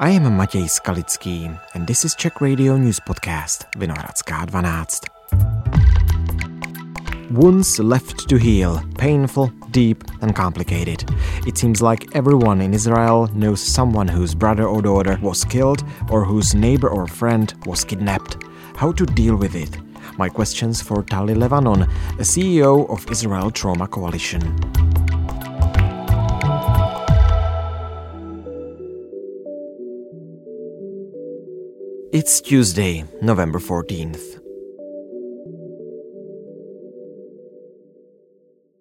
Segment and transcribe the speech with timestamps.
[0.00, 5.00] I am Matěj Skalický and this is Czech Radio News Podcast Vinohradská 12.
[7.30, 11.04] Wounds left to heal, painful, deep, and complicated.
[11.46, 16.24] It seems like everyone in Israel knows someone whose brother or daughter was killed or
[16.24, 18.36] whose neighbor or friend was kidnapped.
[18.76, 19.78] How to deal with it?
[20.16, 21.82] My questions for Tali Levanon,
[22.18, 24.42] a CEO of Israel Trauma Coalition.
[32.10, 34.40] It's Tuesday, November 14th.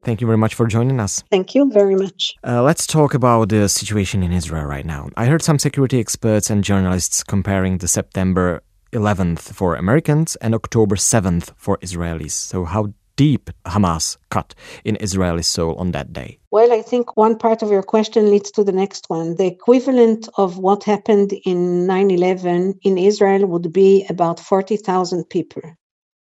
[0.05, 1.21] Thank you very much for joining us.
[1.29, 2.35] Thank you very much.
[2.47, 5.09] Uh, let's talk about the situation in Israel right now.
[5.17, 8.63] I heard some security experts and journalists comparing the September
[8.93, 12.31] 11th for Americans and October 7th for Israelis.
[12.31, 16.39] So, how deep Hamas cut in Israeli soul on that day?
[16.51, 19.35] Well, I think one part of your question leads to the next one.
[19.35, 25.63] The equivalent of what happened in 9 11 in Israel would be about 40,000 people.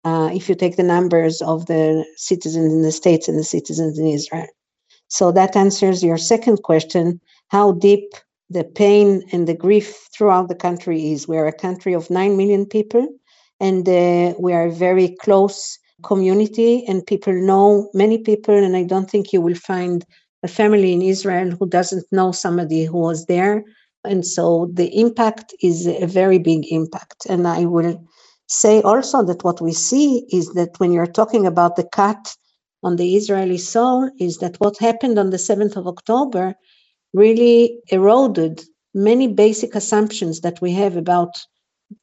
[0.05, 3.99] Uh, if you take the numbers of the citizens in the States and the citizens
[3.99, 4.49] in Israel.
[5.09, 8.09] So that answers your second question how deep
[8.51, 11.29] the pain and the grief throughout the country is.
[11.29, 13.07] We're a country of 9 million people,
[13.61, 18.55] and uh, we are very close community, and people know many people.
[18.55, 20.05] And I don't think you will find
[20.43, 23.65] a family in Israel who doesn't know somebody who was there.
[24.05, 27.27] And so the impact is a very big impact.
[27.29, 28.05] And I will
[28.49, 32.37] say also that what we see is that when you're talking about the cut
[32.83, 36.55] on the Israeli soul, is that what happened on the 7th of October
[37.15, 38.65] really eroded
[38.95, 41.41] many basic assumptions that we have about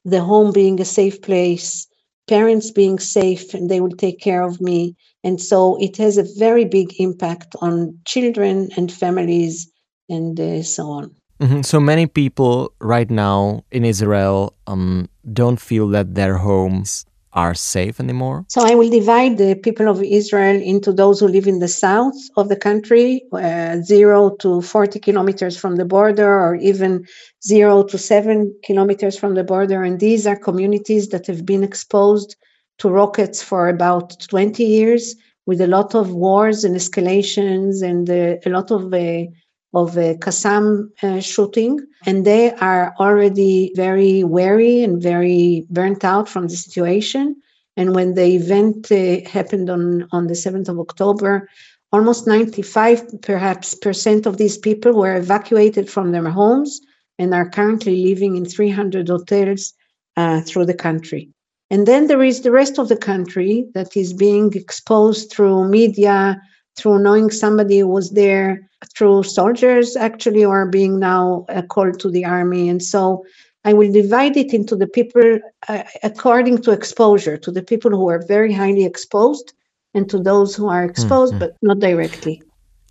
[0.05, 1.85] the home being a safe place,
[2.29, 4.95] parents being safe and they will take care of me.
[5.23, 9.69] And so it has a very big impact on children and families
[10.07, 11.15] and uh, so on.
[11.41, 11.61] Mm-hmm.
[11.61, 17.99] So many people right now in Israel um, don't feel that their homes are safe
[17.99, 18.45] anymore?
[18.49, 22.15] So I will divide the people of Israel into those who live in the south
[22.37, 27.05] of the country, uh, zero to 40 kilometers from the border, or even
[27.45, 29.83] zero to seven kilometers from the border.
[29.83, 32.35] And these are communities that have been exposed
[32.79, 35.15] to rockets for about 20 years
[35.45, 39.25] with a lot of wars and escalations and uh, a lot of uh,
[39.73, 46.27] of a Qassam uh, shooting, and they are already very wary and very burnt out
[46.27, 47.35] from the situation.
[47.77, 51.47] And when the event uh, happened on, on the 7th of October,
[51.91, 56.81] almost 95 perhaps percent of these people were evacuated from their homes
[57.17, 59.73] and are currently living in 300 hotels
[60.17, 61.29] uh, through the country.
[61.69, 66.41] And then there is the rest of the country that is being exposed through media,
[66.79, 72.09] through knowing somebody who was there, through soldiers actually, or being now uh, called to
[72.09, 72.69] the army.
[72.69, 73.25] And so
[73.65, 78.09] I will divide it into the people uh, according to exposure, to the people who
[78.09, 79.53] are very highly exposed
[79.93, 81.39] and to those who are exposed mm-hmm.
[81.39, 82.41] but not directly.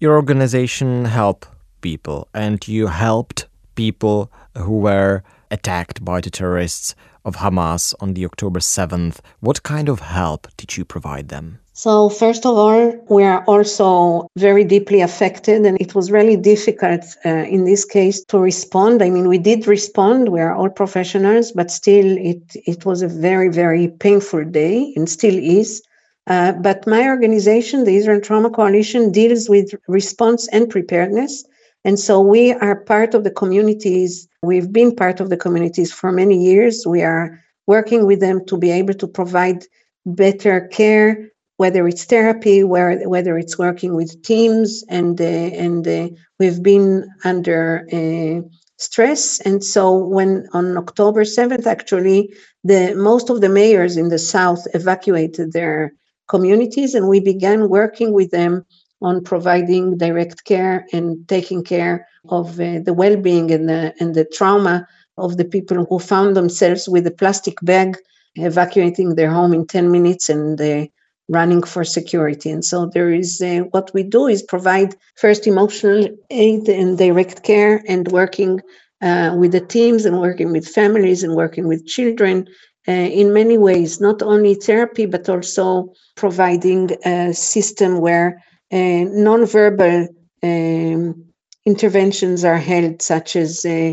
[0.01, 1.47] Your organization help
[1.81, 6.95] people and you helped people who were attacked by the terrorists
[7.25, 9.21] of Hamas on the October 7th.
[9.41, 11.61] What kind of help did you provide them?
[11.79, 17.05] So, first of all, we are also very deeply affected, and it was really difficult
[17.25, 19.01] uh, in this case to respond.
[19.01, 23.07] I mean, we did respond, we are all professionals, but still, it, it was a
[23.07, 25.81] very, very painful day and still is.
[26.27, 31.45] Uh, but my organization, the Israel Trauma Coalition, deals with response and preparedness.
[31.85, 34.27] And so we are part of the communities.
[34.43, 36.85] We've been part of the communities for many years.
[36.89, 37.39] We are
[37.69, 39.63] working with them to be able to provide
[40.05, 46.09] better care whether it's therapy, where, whether it's working with teams, and uh, and uh,
[46.39, 49.41] we've been under uh, stress.
[49.41, 52.33] And so when on October seventh, actually,
[52.63, 55.93] the most of the mayors in the south evacuated their
[56.29, 58.65] communities, and we began working with them
[59.03, 64.25] on providing direct care and taking care of uh, the well-being and the and the
[64.25, 64.87] trauma
[65.17, 67.97] of the people who found themselves with a plastic bag
[68.37, 70.87] evacuating their home in 10 minutes and uh,
[71.29, 72.51] running for security.
[72.51, 77.43] And so there is uh, what we do is provide first emotional aid and direct
[77.43, 78.61] care and working
[79.03, 82.49] uh, with the teams and working with families and working with children
[82.89, 88.43] uh, in many ways, not only therapy, but also providing a system where
[88.73, 90.09] uh, nonverbal
[90.43, 91.25] um,
[91.67, 93.93] interventions are held, such as uh,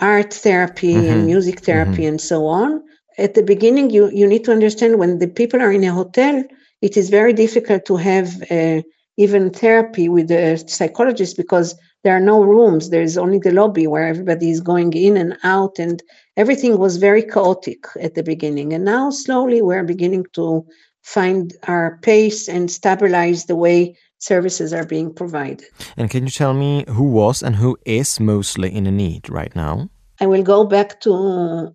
[0.00, 1.08] art therapy mm-hmm.
[1.08, 2.08] and music therapy mm-hmm.
[2.08, 2.82] and so on.
[3.18, 6.44] At the beginning, you, you need to understand when the people are in a hotel,
[6.86, 8.80] it is very difficult to have uh,
[9.24, 11.68] even therapy with a psychologist because
[12.04, 12.90] there are no rooms.
[12.90, 15.96] There's only the lobby where everybody is going in and out, and
[16.36, 18.72] everything was very chaotic at the beginning.
[18.72, 20.64] And now, slowly, we're beginning to
[21.02, 25.66] find our pace and stabilize the way services are being provided.
[25.96, 29.54] And can you tell me who was and who is mostly in a need right
[29.56, 29.88] now?
[30.20, 31.12] I will go back to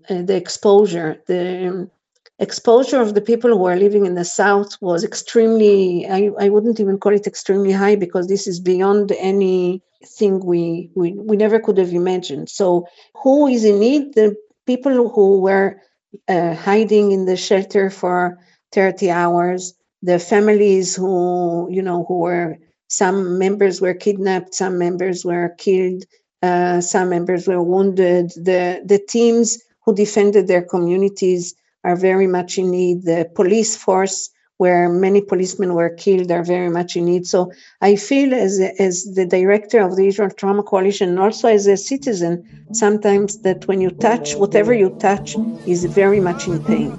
[0.09, 1.21] uh, the exposure.
[1.27, 1.91] The um,
[2.41, 6.79] exposure of the people who are living in the south was extremely I, I wouldn't
[6.79, 11.77] even call it extremely high because this is beyond anything we, we we never could
[11.77, 12.49] have imagined.
[12.49, 12.87] So
[13.21, 14.15] who is in need?
[14.15, 14.35] The
[14.65, 15.79] people who were
[16.27, 18.37] uh, hiding in the shelter for
[18.73, 22.57] 30 hours the families who you know who were
[22.87, 26.03] some members were kidnapped some members were killed
[26.41, 31.53] uh, some members were wounded the the teams who defended their communities
[31.83, 33.03] are very much in need.
[33.03, 37.25] The police force, where many policemen were killed, are very much in need.
[37.27, 37.51] So
[37.81, 41.77] I feel, as as the director of the Israel Trauma Coalition, and also as a
[41.77, 42.33] citizen,
[42.71, 45.35] sometimes that when you touch, whatever you touch,
[45.65, 46.91] is very much in pain.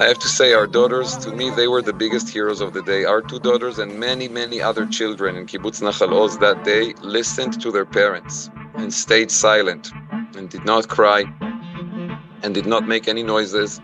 [0.00, 2.80] I have to say, our daughters, to me, they were the biggest heroes of the
[2.80, 3.04] day.
[3.04, 7.60] Our two daughters and many, many other children in Kibbutz Nachal Oz that day listened
[7.60, 9.92] to their parents and stayed silent
[10.34, 11.24] and did not cry
[12.42, 13.78] and did not make any noises.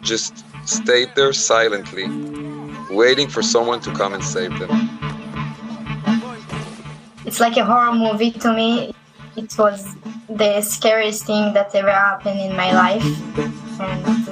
[0.00, 2.06] Just stayed there silently,
[2.90, 4.70] waiting for someone to come and save them.
[7.26, 8.94] It's like a horror movie to me.
[9.36, 9.94] It was
[10.30, 13.04] the scariest thing that ever happened in my life.
[13.78, 14.27] And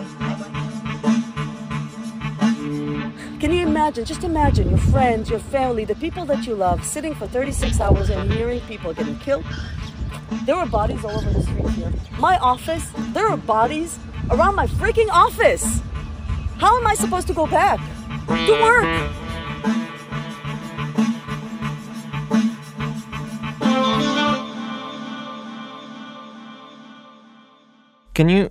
[3.86, 4.04] imagine?
[4.04, 8.10] Just imagine your friends, your family, the people that you love sitting for 36 hours
[8.10, 9.44] and hearing people getting killed.
[10.44, 11.92] There were bodies all over the street here.
[12.18, 12.84] My office,
[13.14, 13.96] there were bodies
[14.28, 15.80] around my freaking office.
[16.58, 17.78] How am I supposed to go back
[18.26, 19.12] to work?
[28.14, 28.50] Can you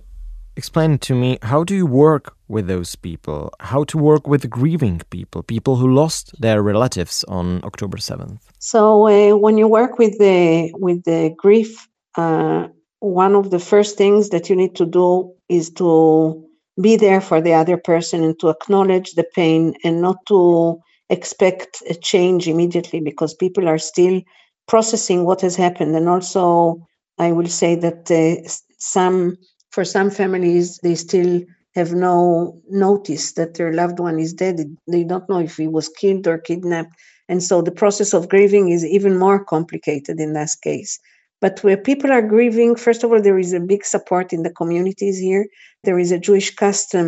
[0.56, 3.52] explain to me how do you work with those people?
[3.60, 8.38] How to work with grieving people, people who lost their relatives on October 7th?
[8.58, 12.68] So uh, when you work with the with the grief, uh,
[13.00, 16.42] one of the first things that you need to do is to
[16.80, 20.78] be there for the other person and to acknowledge the pain and not to
[21.08, 24.20] expect a change immediately because people are still
[24.66, 26.76] processing what has happened and also
[27.18, 28.48] i will say that uh,
[28.78, 29.36] some
[29.70, 31.40] for some families they still
[31.76, 34.56] have no notice that their loved one is dead.
[34.88, 36.94] They don't know if he was killed or kidnapped.
[37.28, 40.98] And so the process of grieving is even more complicated in that case.
[41.42, 44.54] But where people are grieving first of all there is a big support in the
[44.60, 45.46] communities here.
[45.84, 47.06] There is a jewish custom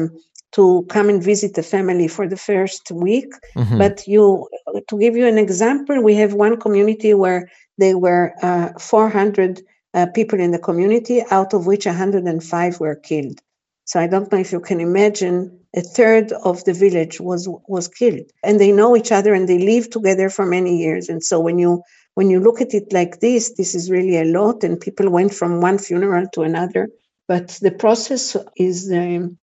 [0.53, 3.31] to come and visit the family for the first week.
[3.57, 3.79] Mhm.
[3.83, 4.23] but you
[4.89, 7.41] to give you an example we have one community where
[7.83, 9.63] there were uh, 400
[9.95, 13.39] uh, people in the community out of which 105 were killed
[13.89, 15.39] so i don't know if you can imagine
[15.77, 18.27] a third of the village was was killed.
[18.43, 21.09] And they know each other and they live together for many years.
[21.09, 21.83] And so when you
[22.15, 25.35] when you look at it like this this is really a lot and people went
[25.35, 26.89] from one funeral to another.
[27.27, 29.39] But the process is um,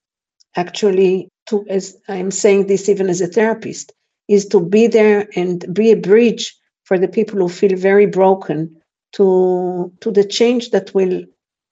[0.56, 3.92] actually to as i'm saying this even as a therapist
[4.28, 8.76] is to be there and be a bridge for the people who feel very broken
[9.12, 11.24] to to the change that will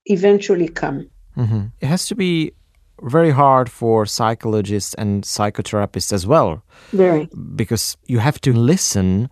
[0.06, 1.10] eventually come.
[1.34, 2.53] Hmm It has to be
[3.04, 6.64] very hard for psychologists and psychotherapists as well.
[6.92, 7.30] Very.
[7.56, 9.30] Because you have to listen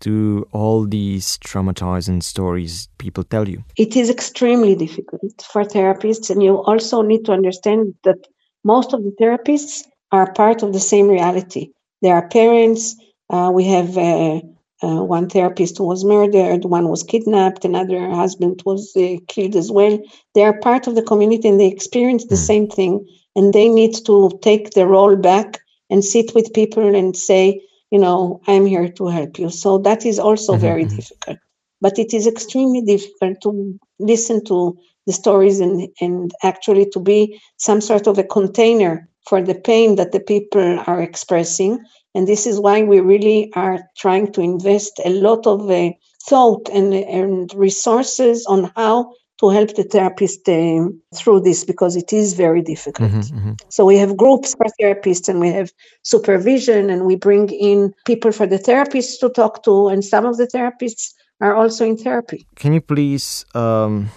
[0.00, 3.62] to all these traumatizing stories people tell you.
[3.76, 8.16] it is extremely difficult for therapists and you also need to understand that
[8.64, 11.70] most of the therapists are part of the same reality.
[12.02, 12.96] They are parents
[13.30, 14.40] uh, we have uh,
[14.82, 19.70] uh, one therapist who was murdered one was kidnapped another husband was uh, killed as
[19.70, 19.98] well
[20.34, 22.46] they are part of the community and they experience the Mm.
[22.50, 23.06] same thing
[23.36, 25.60] and they need to take the role back
[25.90, 27.60] and sit with people and say
[27.90, 30.96] you know i'm here to help you so that is also Mhm, very mhm.
[30.96, 31.38] difficult
[31.80, 37.38] but it is extremely difficult to listen to the stories and, and actually to be
[37.56, 41.78] some sort of a container for the pain that the people are expressing.
[42.14, 45.90] And this is why we really are trying to invest a lot of uh,
[46.28, 52.12] thought and, and resources on how to help the therapist um, through this because it
[52.12, 53.10] is very difficult.
[53.10, 53.60] Mhm, mhm.
[53.70, 58.32] So we have groups for therapists and we have supervision and we bring in people
[58.32, 62.46] for the therapists to talk to and some of the therapists are also in therapy.
[62.56, 64.10] Can you please um,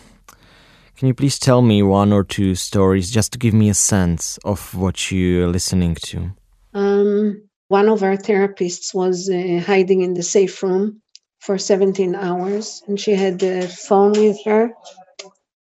[0.97, 4.37] can you please tell me one or two stories just to give me a sense
[4.43, 6.31] of what you're listening to?
[6.73, 7.41] Um,
[7.79, 11.01] one of our therapists was uh, hiding in the safe room
[11.45, 14.63] for 17 hours, and she had the phone with her,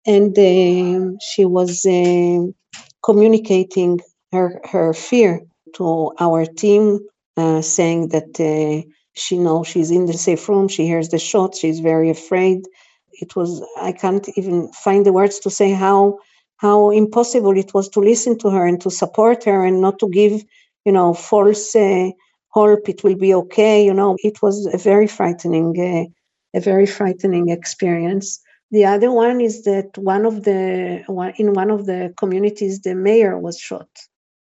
[0.05, 2.41] and uh, she was uh,
[3.07, 4.01] communicating
[4.33, 5.31] her her fear
[5.77, 5.85] to
[6.19, 6.85] our team,
[7.37, 8.75] uh, saying that uh,
[9.23, 12.59] she knows she's in the safe room, she hears the shots, she's very afraid.
[13.23, 13.51] It was
[13.89, 16.19] I can't even find the words to say how
[16.65, 20.09] how impossible it was to listen to her and to support her and not to
[20.09, 20.35] give
[20.85, 22.09] you know false uh,
[22.49, 24.17] hope it will be okay you know.
[24.23, 26.05] It was a very frightening uh,
[26.57, 28.39] a very frightening experience.
[28.71, 32.95] The other one is that one of the one, in one of the communities the
[32.95, 33.89] mayor was shot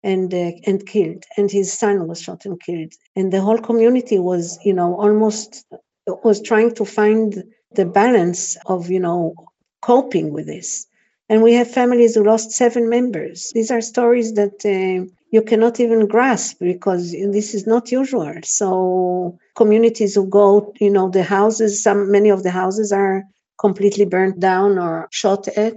[0.03, 2.93] and uh, and killed and his son was shot and killed.
[3.15, 5.65] And the whole community was you know almost
[6.07, 9.35] was trying to find the balance of you know
[9.83, 10.87] coping with this.
[11.29, 13.51] And we have families who lost seven members.
[13.55, 19.39] These are stories that uh, you cannot even grasp because this is not usual so
[19.57, 23.23] communities who go you know the houses some many of the houses are
[23.59, 25.77] completely burnt down or shot at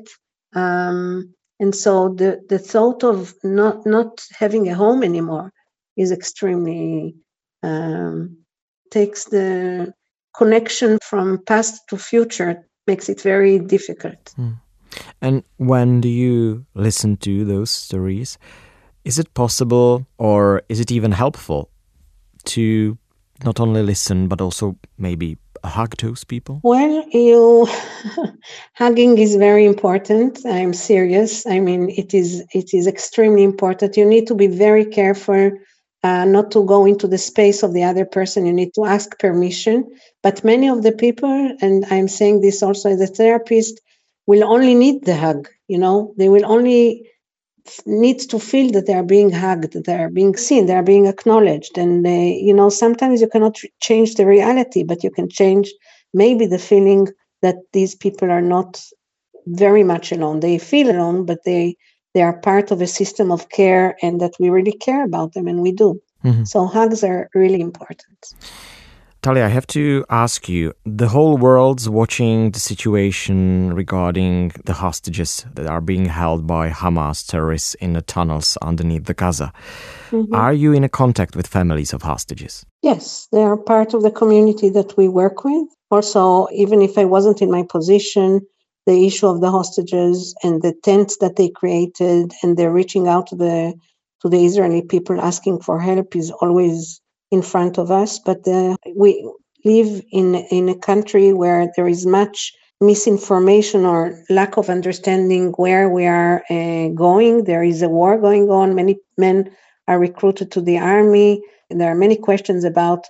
[0.53, 5.51] um, and so the, the thought of not not having a home anymore
[5.98, 7.15] is extremely
[7.63, 8.38] um,
[8.91, 9.94] takes the
[10.36, 14.34] connection from past to future makes it very difficult.
[14.38, 14.56] Mm.
[15.22, 18.38] And when do you listen to those stories?
[19.06, 21.70] Is it possible or is it even helpful
[22.46, 22.98] to
[23.44, 26.60] not only listen but also maybe hug those people?
[26.63, 27.68] Well, you
[28.74, 30.39] hugging is very important.
[30.46, 31.46] I'm serious.
[31.46, 33.98] I mean, it is it is extremely important.
[33.98, 35.51] You need to be very careful
[36.03, 38.46] uh, not to go into the space of the other person.
[38.46, 39.86] You need to ask permission.
[40.24, 43.82] But many of the people, and I'm saying this also as a therapist,
[44.27, 45.50] will only need the hug.
[45.68, 47.10] You know, they will only
[47.85, 50.83] need to feel that they are being hugged, that they are being seen, they are
[50.83, 51.77] being acknowledged.
[51.77, 55.71] And, they, you know, sometimes you cannot change the reality, but you can change
[56.13, 57.07] maybe the feeling
[57.41, 58.83] that these people are not
[59.47, 60.39] very much alone.
[60.39, 61.75] They feel alone, but they
[62.13, 65.47] they are part of a system of care and that we really care about them
[65.47, 66.01] and we do.
[66.25, 66.43] Mm-hmm.
[66.43, 68.19] So hugs are really important.
[69.21, 75.45] Talia, I have to ask you the whole world's watching the situation regarding the hostages
[75.55, 79.51] that are being held by Hamas terrorists in the tunnels underneath the Gaza.
[80.11, 80.33] Mm-hmm.
[80.33, 82.65] Are you in a contact with families of hostages?
[82.81, 85.67] Yes, they are part of the community that we work with.
[85.91, 88.39] Also, even if I wasn't in my position,
[88.85, 93.27] the issue of the hostages and the tents that they created and they're reaching out
[93.27, 93.73] to the
[94.21, 98.75] to the Israeli people asking for help is always in front of us, but uh,
[98.95, 99.29] we
[99.65, 105.89] live in in a country where there is much misinformation or lack of understanding where
[105.89, 107.43] we are uh, going.
[107.43, 108.75] There is a war going on.
[108.75, 109.51] Many men
[109.88, 111.41] are recruited to the army.
[111.69, 113.05] And there are many questions about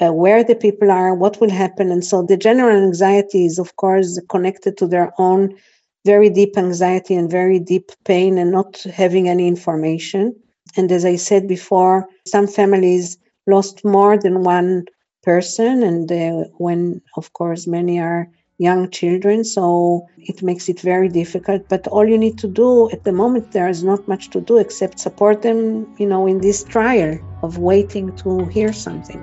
[0.00, 1.90] uh, where the people are, what will happen.
[1.90, 5.56] And so the general anxiety is, of course, connected to their own
[6.04, 10.34] very deep anxiety and very deep pain and not having any information.
[10.76, 14.84] And as I said before, some families lost more than one
[15.22, 21.08] person and uh, when of course many are young children so it makes it very
[21.08, 21.68] difficult.
[21.68, 24.58] But all you need to do at the moment there is not much to do
[24.58, 29.20] except support them you know in this trial of waiting to hear something.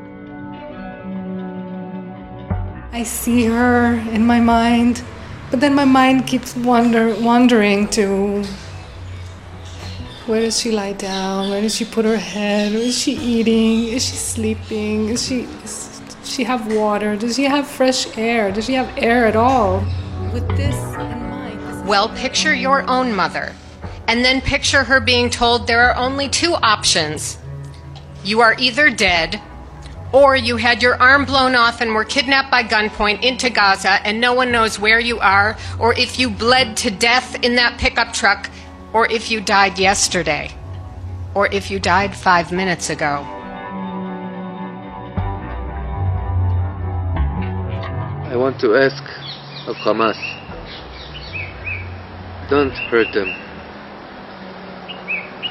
[2.94, 5.02] I see her in my mind
[5.52, 8.42] but then my mind keeps wander, wandering to
[10.28, 11.50] where does she lie down?
[11.50, 12.74] Where does she put her head?
[12.74, 13.88] Is she eating?
[13.88, 15.10] Is she sleeping?
[15.10, 17.16] Is she does she have water?
[17.16, 18.52] Does she have fresh air?
[18.52, 19.84] Does she have air at all?
[20.32, 21.88] With this in mind.
[21.88, 23.54] Well, picture your own mother.
[24.08, 27.38] And then picture her being told there are only two options.
[28.24, 29.42] You are either dead
[30.12, 34.20] or you had your arm blown off and were kidnapped by gunpoint into Gaza and
[34.20, 38.14] no one knows where you are, or if you bled to death in that pickup
[38.14, 38.50] truck
[38.94, 40.52] or if you died yesterday,
[41.34, 43.26] or if you died five minutes ago.
[48.32, 49.04] I want to ask
[49.68, 50.18] of Hamas
[52.52, 53.34] don't hurt them.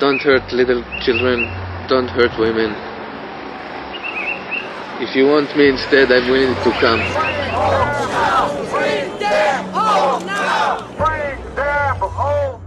[0.01, 1.49] Don't hurt little children.
[1.89, 2.77] Don't hurt women.
[5.01, 7.01] If you want me instead, I'm willing to come.
[8.69, 10.87] Bring them home now!
[10.99, 12.60] Bring them home!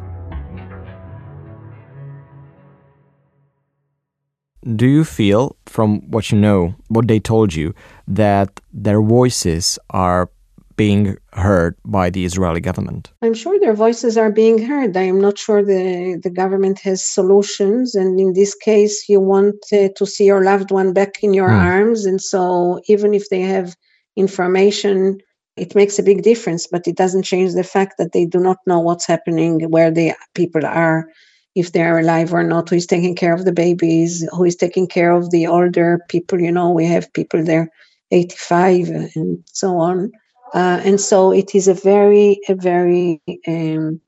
[4.76, 7.74] Do you feel, from what you know, what they told you,
[8.08, 10.30] that their voices are
[10.76, 13.12] being heard by the Israeli government?
[13.22, 14.98] I'm sure their voices are being heard.
[14.98, 17.96] I am not sure the, the government has solutions.
[17.96, 21.50] And in this case, you want uh, to see your loved one back in your
[21.50, 21.64] Mm.
[21.64, 22.06] arms.
[22.06, 23.76] And so, even if they have
[24.16, 25.20] information,
[25.56, 28.58] it makes a big difference, but it doesn't change the fact that they do not
[28.66, 31.08] know what's happening, where the people are,
[31.56, 34.56] if they are alive or not, who is taking care of the babies, who is
[34.56, 36.40] taking care of the older people.
[36.40, 37.70] You know, we have people there
[38.12, 40.12] 85 and so on.
[40.54, 44.00] Uh, and so it is a very, a very um,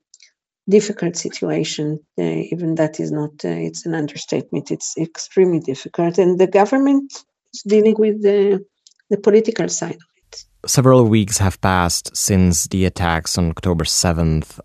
[0.68, 1.98] difficult situation.
[2.18, 2.22] Uh,
[2.52, 4.70] even that is not, uh, it's an understatement.
[4.70, 6.18] It's extremely difficult.
[6.18, 7.12] And the government
[7.52, 8.64] is dealing with the,
[9.10, 10.44] the political side of it.
[10.66, 14.60] Several weeks have passed since the attacks on October 7th.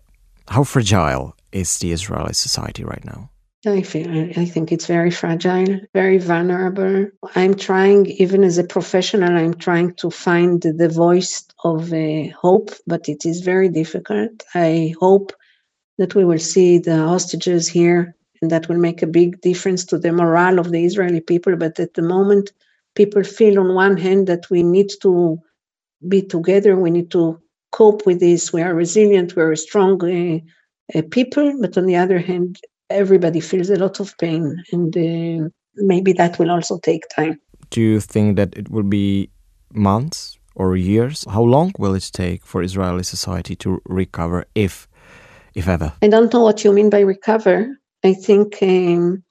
[0.48, 3.30] How fragile is the Israeli society right now?
[3.64, 7.08] I feel I think it's very fragile, very vulnerable.
[7.36, 12.70] I'm trying, even as a professional, I'm trying to find the voice of uh, hope,
[12.88, 14.42] but it is very difficult.
[14.54, 15.32] I hope
[15.98, 19.98] that we will see the hostages here, and that will make a big difference to
[19.98, 21.54] the morale of the Israeli people.
[21.54, 22.50] But at the moment,
[22.96, 25.38] people feel on one hand that we need to
[26.08, 27.40] be together, we need to
[27.70, 28.52] cope with this.
[28.52, 30.40] We are resilient, we're a strong uh,
[30.94, 32.60] uh, people, but on the other hand,
[32.90, 37.40] everybody feels a lot of pain, and uh, maybe that will also take time.
[37.70, 39.30] Do you think that it will be
[39.72, 41.24] months or years?
[41.30, 44.88] How long will it take for Israeli society to recover, if,
[45.54, 45.92] if ever?
[46.02, 47.68] I don't know what you mean by recover.
[48.04, 49.22] I think um,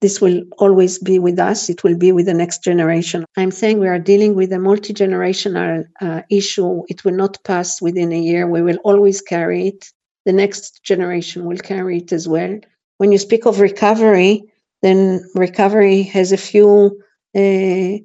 [0.00, 1.68] this will always be with us.
[1.68, 3.24] It will be with the next generation.
[3.36, 6.82] I'm saying we are dealing with a multi generational uh, issue.
[6.88, 8.46] It will not pass within a year.
[8.46, 9.90] We will always carry it.
[10.26, 12.58] The next generation will carry it as well.
[12.98, 14.44] When you speak of recovery,
[14.82, 17.00] then recovery has a few
[17.36, 17.98] uh,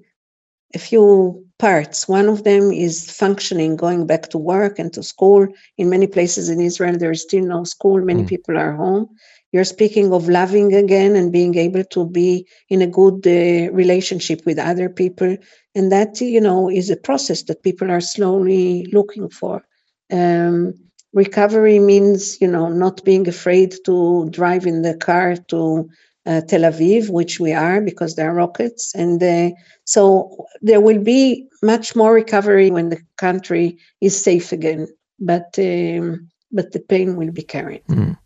[0.73, 2.07] a few parts.
[2.07, 5.47] One of them is functioning, going back to work and to school.
[5.77, 8.01] In many places in Israel, there is still no school.
[8.01, 8.27] Many Mm.
[8.27, 9.07] people are home.
[9.53, 14.45] You're speaking of loving again and being able to be in a good uh, relationship
[14.45, 15.37] with other people.
[15.75, 19.63] And that, you know, is a process that people are slowly looking for.
[20.11, 20.73] Um,
[21.15, 25.89] recovery means, you know, not being afraid to drive in the car to
[26.27, 28.93] uh, Tel Aviv, which we are because there are rockets.
[28.93, 29.49] And uh,
[29.85, 34.87] so there will be much more recovery when the country is safe again.
[35.19, 37.83] But um, but the pain will be carried.
[37.87, 38.17] Mm.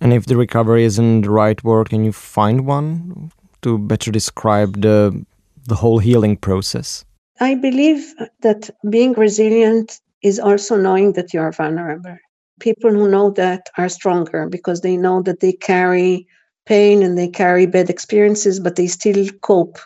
[0.00, 4.82] And if the recovery isn't the right word, can you find one to better describe
[4.82, 5.24] the
[5.66, 7.04] the whole healing process?
[7.40, 12.16] I believe that being resilient is also knowing that you are vulnerable.
[12.60, 16.26] People who know that are stronger because they know that they carry
[16.66, 19.78] pain and they carry bad experiences, but they still cope.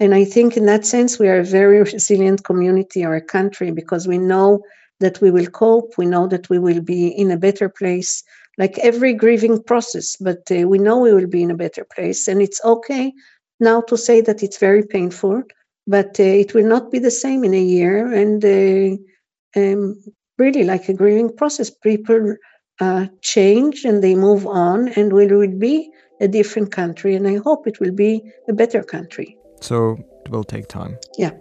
[0.00, 3.70] And I think in that sense, we are a very resilient community or a country
[3.70, 4.62] because we know
[5.00, 5.94] that we will cope.
[5.96, 8.22] We know that we will be in a better place,
[8.58, 12.28] like every grieving process, but uh, we know we will be in a better place.
[12.28, 13.12] And it's okay
[13.60, 15.42] now to say that it's very painful
[15.88, 18.12] but uh, it will not be the same in a year.
[18.12, 19.96] And uh, um,
[20.38, 22.36] really, like a grieving process, people
[22.80, 27.14] uh, change and they move on, and we will be a different country.
[27.14, 29.36] And I hope it will be a better country.
[29.60, 30.96] So it will take time.
[31.16, 31.32] Yeah.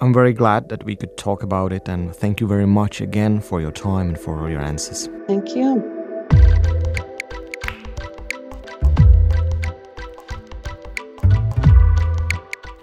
[0.00, 3.40] I'm very glad that we could talk about it, and thank you very much again
[3.40, 5.08] for your time and for all your answers.
[5.26, 5.90] Thank you.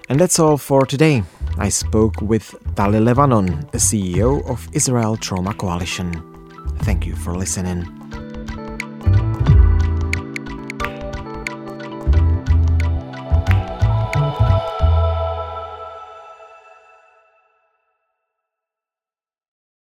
[0.08, 1.24] And that's all for today.
[1.58, 6.12] I spoke with Tali Levanon, the CEO of Israel Trauma Coalition.
[6.80, 8.01] Thank you for listening.